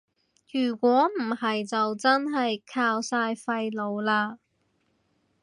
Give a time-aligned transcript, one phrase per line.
[0.51, 4.39] 如果唔係就真係靠晒廢老喇